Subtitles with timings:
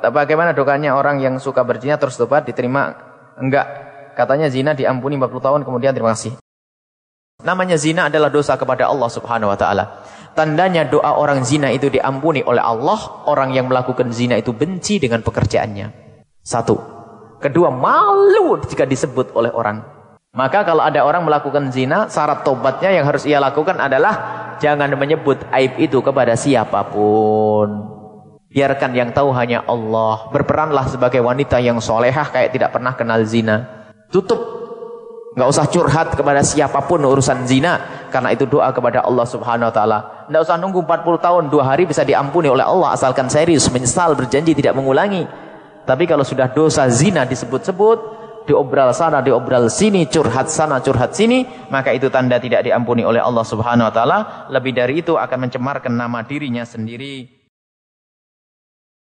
[0.00, 2.92] Bagaimana dokanya orang yang suka berzina terus tobat diterima?
[3.40, 3.66] Enggak.
[4.16, 6.40] Katanya zina diampuni 40 tahun kemudian terima kasih.
[7.44, 10.00] Namanya zina adalah dosa kepada Allah Subhanahu wa taala.
[10.32, 15.20] Tandanya doa orang zina itu diampuni oleh Allah, orang yang melakukan zina itu benci dengan
[15.20, 15.92] pekerjaannya.
[16.40, 16.76] Satu.
[17.40, 19.84] Kedua, malu jika disebut oleh orang.
[20.36, 24.14] Maka kalau ada orang melakukan zina, syarat tobatnya yang harus ia lakukan adalah
[24.60, 27.95] jangan menyebut aib itu kepada siapa pun.
[28.56, 30.32] Biarkan yang tahu hanya Allah.
[30.32, 33.68] Berperanlah sebagai wanita yang solehah kayak tidak pernah kenal zina.
[34.08, 34.56] Tutup
[35.36, 38.08] Enggak usah curhat kepada siapa pun urusan zina.
[38.08, 39.98] Karena itu doa kepada Allah subhanahu wa ta'ala.
[40.32, 42.96] Enggak usah nunggu 40 tahun, dua hari bisa diampuni oleh Allah.
[42.96, 45.28] Asalkan serius, menyesal, berjanji tidak mengulangi.
[45.84, 47.98] Tapi kalau sudah dosa zina disebut-sebut,
[48.48, 53.44] diobral sana, diobral sini, curhat sana, curhat sini, maka itu tanda tidak diampuni oleh Allah
[53.44, 54.18] subhanahu wa ta'ala.
[54.48, 57.35] Lebih dari itu akan mencemarkan nama dirinya sendiri.